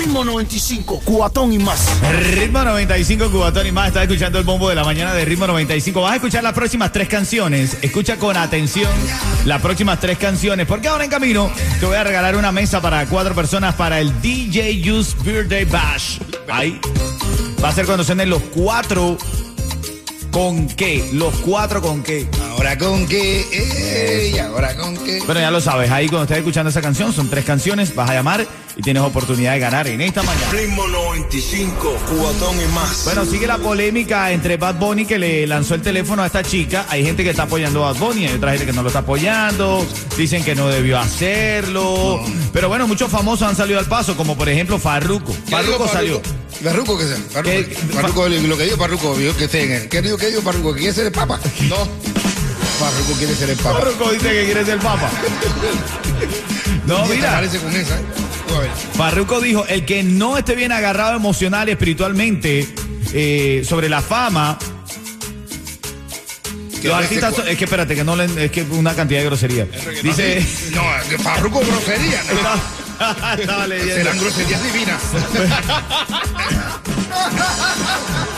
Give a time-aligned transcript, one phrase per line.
[0.00, 2.00] Ritmo 95, cuatón y más.
[2.32, 3.88] Ritmo 95, Cubatón y más.
[3.88, 6.00] Estás escuchando el bombo de la mañana de Ritmo 95.
[6.00, 7.76] Vas a escuchar las próximas tres canciones.
[7.82, 8.90] Escucha con atención
[9.44, 10.66] las próximas tres canciones.
[10.66, 14.22] Porque ahora en camino te voy a regalar una mesa para cuatro personas para el
[14.22, 16.18] DJ Use Birthday Bash.
[16.48, 16.80] Ahí
[17.62, 19.18] va a ser cuando suenen los cuatro.
[20.30, 21.10] ¿Con qué?
[21.12, 22.26] Los cuatro con qué.
[22.50, 25.20] Ahora con qué, eh, y ahora con qué.
[25.26, 25.90] Bueno, ya lo sabes.
[25.90, 27.94] Ahí cuando estés escuchando esa canción, son tres canciones.
[27.94, 30.52] Vas a llamar y tienes oportunidad de ganar en esta mañana.
[30.52, 33.04] Ritmo 95, cuatón y más.
[33.04, 36.86] Bueno, sigue la polémica entre Bad Bunny que le lanzó el teléfono a esta chica.
[36.88, 39.00] Hay gente que está apoyando a Bad Bunny, hay otra gente que no lo está
[39.00, 39.84] apoyando.
[40.16, 42.20] Dicen que no debió hacerlo.
[42.52, 45.32] Pero bueno, muchos famosos han salido al paso, como por ejemplo Farruko.
[45.48, 46.20] Farruko salió.
[46.62, 47.16] Farruco que sea.
[47.92, 49.88] Farruco, lo que dijo Farruco, vio que esté en él.
[49.88, 50.72] ¿Qué dijo, qué dijo Farruco?
[50.74, 51.40] ¿Que quiere ser el papa?
[51.68, 51.76] No.
[52.78, 53.78] Farruco quiere ser el papa.
[53.78, 55.10] Farruko dice que quiere ser papa.
[56.86, 57.30] No, ¿Qué te mira.
[57.32, 57.94] parece con esa?
[57.94, 58.02] eh?
[58.60, 58.70] Ver.
[58.96, 62.66] Farruko dijo, el que no esté bien agarrado emocional y espiritualmente
[63.12, 64.58] eh, sobre la fama.
[66.82, 69.26] ¿Qué Los artistas, son- es que espérate, que no le, es que una cantidad de
[69.26, 69.66] grosería.
[70.02, 70.44] Dice,
[70.74, 72.22] No, que Farruco grosería.
[72.42, 72.79] ¿no?
[73.00, 73.94] Estaba, estaba leyendo.
[73.94, 75.02] Serán groserías divinas.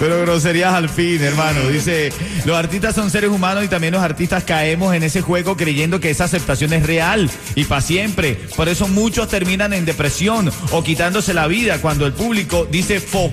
[0.00, 1.68] Pero groserías al fin, hermano.
[1.68, 2.12] Dice,
[2.44, 6.10] los artistas son seres humanos y también los artistas caemos en ese juego creyendo que
[6.10, 8.36] esa aceptación es real y para siempre.
[8.56, 13.32] Por eso muchos terminan en depresión o quitándose la vida cuando el público dice fo.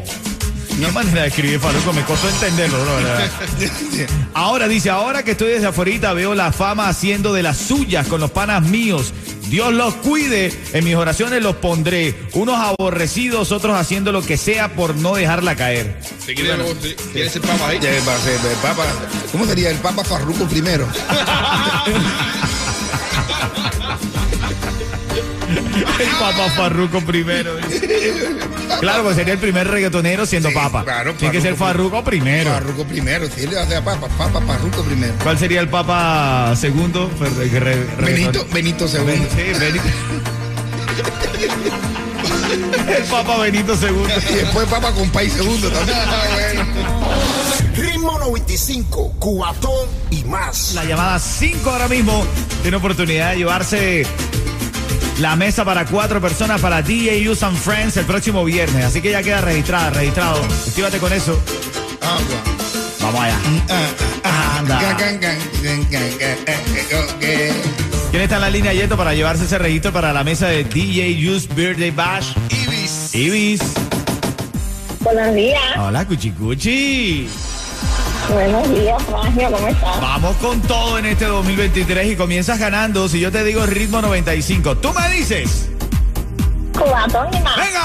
[0.79, 3.29] No hay manera de escribir, Faruco, me costó entenderlo, verdad.
[4.33, 8.19] Ahora dice, ahora que estoy desde afuera veo la fama haciendo de las suyas con
[8.19, 9.13] los panas míos.
[9.49, 12.15] Dios los cuide, en mis oraciones los pondré.
[12.33, 15.99] Unos aborrecidos, otros haciendo lo que sea por no dejarla caer.
[17.13, 17.79] ¿Quiere ser papa ahí?
[18.61, 18.85] Papa.
[19.31, 20.87] ¿Cómo sería el papa Farruco primero?
[25.99, 27.57] El Papa Farruco primero.
[28.79, 30.83] Claro, pues sería el primer reggaetonero siendo Sí, papa.
[30.83, 32.51] claro, Tiene que ser Farruko Farruco primero.
[32.51, 33.27] Farruco primero.
[33.33, 35.13] Si él le va a hacer a papa, papa Farruco primero.
[35.23, 37.09] ¿Cuál sería el Papa segundo?
[37.19, 39.27] Re- re- Benito, Benito segundo.
[39.35, 39.83] Sí, Benito.
[42.87, 44.09] El Papa Benito segundo.
[44.31, 45.97] Y después papa con país segundo también.
[47.07, 47.75] Ah.
[47.75, 50.73] Ritmo 95, cuatón y más.
[50.75, 52.25] La llamada 5 ahora mismo
[52.61, 54.05] tiene oportunidad de llevarse
[55.19, 58.85] la mesa para cuatro personas para DJ Use and Friends el próximo viernes.
[58.85, 60.41] Así que ya queda registrada, registrado.
[60.67, 61.39] Actívate con eso.
[62.01, 62.55] Agua.
[63.01, 63.37] Vamos allá.
[64.57, 64.79] Anda.
[68.11, 71.29] ¿Quién está en la línea Yeto para llevarse ese registro para la mesa de DJ
[71.29, 72.33] Use Birthday Bash?
[72.49, 73.13] Ibis.
[73.13, 73.61] Ibis.
[75.01, 77.27] Buenos días, Hola, Cuchicuchi.
[78.29, 80.01] Buenos días, Frangio, ¿cómo estás?
[80.01, 83.07] Vamos con todo en este 2023 y comienzas ganando.
[83.09, 85.69] Si yo te digo ritmo 95, tú me dices.
[86.77, 87.57] Cubatón y más.
[87.57, 87.83] ¡Venga!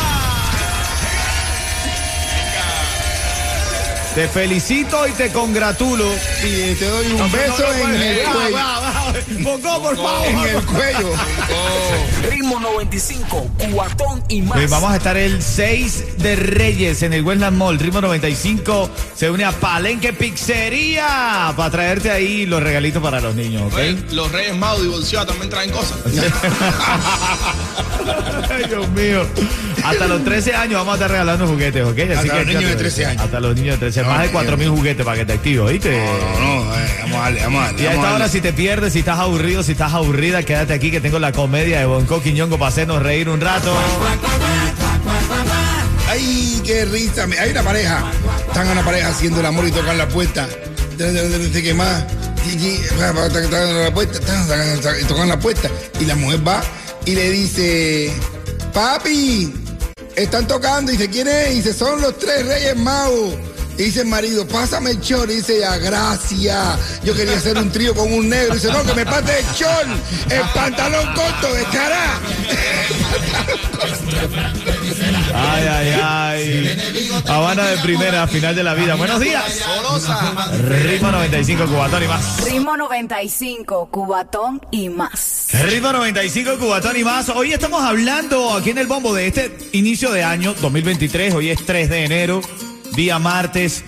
[4.14, 6.04] Te felicito y te congratulo.
[6.42, 8.79] Y te doy un beso en el cuello.
[9.40, 10.26] Bongo, por favor.
[10.26, 11.12] En el cuello.
[12.30, 14.58] Ritmo 95, cuatón y más.
[14.60, 17.78] Eh, vamos a estar el 6 de Reyes en el Westland Mall.
[17.78, 23.62] Ritmo 95 se une a Palenque Pizzería para traerte ahí los regalitos para los niños,
[23.72, 23.78] ¿ok?
[23.78, 25.98] Oye, Los Reyes Magos divorciados también traen cosas.
[28.50, 29.26] Ay, Dios mío.
[29.84, 31.98] Hasta los 13 años vamos a estar regalando juguetes, ¿ok?
[31.98, 33.22] Así Hasta los niños de 13 años.
[33.22, 35.60] Hasta los niños de 13 Más de No, 4 mil juguetes para que te actives,
[35.60, 35.90] ¿oíste?
[35.90, 37.82] No, no, eh, vamos a darle, vamos a darle.
[37.82, 40.90] Y a esta hora, si te pierdes, si estás aburrido, si estás aburrida, quédate aquí
[40.90, 43.74] que tengo la comedia de Bonco Quiñongo para hacernos reír un rato.
[46.08, 47.26] Ay, qué risa.
[47.40, 48.04] Hay una pareja.
[48.48, 50.48] Están una pareja haciendo el amor y tocan la puerta.
[50.98, 52.04] No qué más.
[53.32, 54.18] Tocan la puerta.
[55.00, 55.70] Y tocan la puerta.
[56.00, 56.60] Y la mujer va
[57.06, 58.12] y le dice:
[58.74, 59.52] Papi,
[60.24, 60.92] están tocando.
[60.92, 61.52] Y dice: ¿Quién es?
[61.52, 63.34] Y dice: Son los tres reyes magos.
[63.80, 65.30] Y dice el marido, pásame el chor.
[65.30, 67.02] Y dice ella, gracias.
[67.02, 68.52] Yo quería hacer un trío con un negro.
[68.54, 69.86] Y dice, no, que me pase el chor.
[70.28, 71.64] El pantalón corto de
[77.30, 78.96] Habana de primera, final de la vida.
[78.96, 79.64] Buenos días.
[80.82, 82.44] Ritmo 95, Cubatón y más.
[82.44, 85.48] Ritmo 95, Cubatón y más.
[85.62, 87.28] Ritmo 95, Cubatón y más.
[87.28, 91.32] Hoy estamos hablando aquí en el bombo de este inicio de año 2023.
[91.34, 92.40] Hoy es 3 de enero,
[92.96, 93.84] día martes.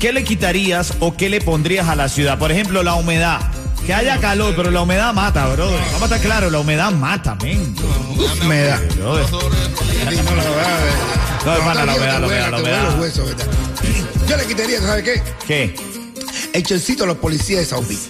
[0.00, 2.38] ¿Qué le quitarías o qué le pondrías a la ciudad?
[2.38, 3.40] Por ejemplo, la humedad.
[3.84, 5.70] Que haya calor, pero la humedad mata, bro.
[5.92, 7.76] Vamos a estar claros, la humedad mata, men.
[7.76, 8.40] Sí,
[11.44, 11.56] no, eh.
[11.58, 12.26] Hermana, te huele
[12.56, 12.84] humedad.
[12.84, 13.46] los huesos, ¿verdad?
[14.28, 15.22] Yo le quitaría, ¿sabe qué?
[15.46, 15.74] ¿Qué?
[16.52, 18.00] El chorcito a los policías de South Beach.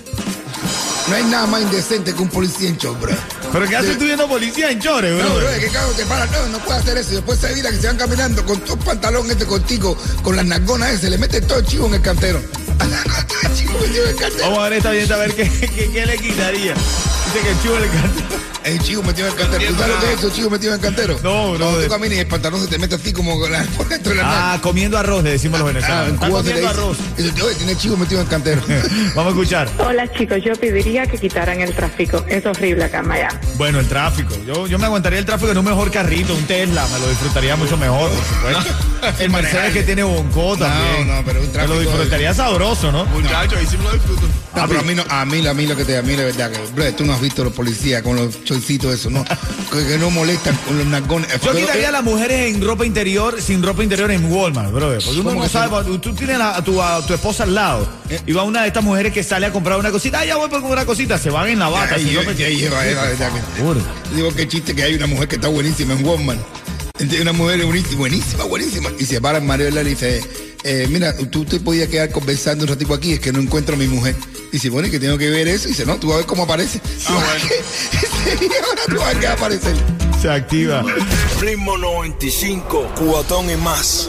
[1.09, 3.15] No hay nada más indecente que un policía en short, bro.
[3.53, 5.37] ¿Pero qué haces tú viendo policía en chores, No, bro?
[5.37, 7.11] bro, es que te no, no puede hacer eso.
[7.11, 10.47] Después se mira que se van caminando con todo el pantalón este contigo, con las
[10.47, 12.41] nargonas ese, le mete todo el chivo en el cantero.
[13.45, 14.45] El chivo en el cantero.
[14.45, 16.75] Vamos a ver esta bien, a ver qué, qué, qué le quitaría.
[16.75, 18.44] Dice que el chivo le encanta.
[18.65, 19.65] El chivo metido en el cantero.
[19.73, 21.21] ¿Tú sabes lo que es eso, chivo metido en el cantero?
[21.23, 21.59] No, bro.
[21.59, 23.39] Cuando tú caminas y el pantalón se te mete así como
[23.77, 24.55] por dentro de la.
[24.55, 26.09] Ah, comiendo arroz, le decimos los Ah, venezolanos.
[26.09, 26.81] en Cuba se le comiendo dice.
[26.81, 26.99] arroz.
[27.17, 28.63] Dice, Oye, tiene chivo metido en el cantero.
[29.15, 29.69] Vamos a escuchar.
[29.79, 32.25] Hola chicos, yo pediría que quitaran el tráfico.
[32.27, 33.39] Es horrible acá en Miami.
[33.57, 34.35] Bueno, el tráfico.
[34.47, 36.87] Yo, yo me aguantaría el tráfico en un mejor carrito, un Tesla.
[36.93, 38.94] Me lo disfrutaría mucho mejor, por supuesto.
[39.19, 41.09] El Mercedes que tiene Bonco también.
[41.09, 43.05] no, pero un tráfico lo disfrutaría sabroso, ¿no?
[43.07, 44.23] Muchachos, ahí sí me lo disfruto.
[44.55, 46.25] No, pero a mí, no, a mí, a mí lo que te a mí la
[46.25, 49.25] verdad que, bro, tú no has visto los policías con los chorcitos esos, ¿no?
[49.73, 51.31] que, que no molestan con los nargones.
[51.33, 54.71] Yo Pero, quitaría a eh, las mujeres en ropa interior, sin ropa interior en Walmart,
[54.71, 55.03] brother.
[55.05, 57.89] Porque uno ¿Cómo no sabe, cuando tú tienes a, tu, a tu esposa al lado
[58.27, 60.49] y va una de estas mujeres que sale a comprar una cosita, ah, ya voy
[60.49, 61.99] por comprar una cosita, se van en la bata.
[61.99, 62.35] Interior.
[62.35, 64.15] lleva, eh, la verdad que-.
[64.15, 66.41] Digo, qué chiste que hay una mujer que está buenísima en Walmart.
[66.97, 68.91] Entonces, Una mujer buenísima, buenísima, buenísima.
[69.01, 70.23] Y se para en Mario y le dice,
[70.63, 73.79] eh, mira, tú te podías quedar conversando un ratito aquí, es que no encuentro a
[73.79, 74.15] mi mujer.
[74.51, 75.67] Y dice, bueno, ¿y que tengo que ver eso?
[75.67, 76.81] Y dice, no, tú vas a ver cómo aparece.
[77.09, 77.51] Ah, bueno.
[78.31, 79.75] Ese día ahora tú vas a ver qué va a aparecer.
[80.23, 80.85] Se activa.
[81.41, 84.09] Ritmo 95, cuatón y más.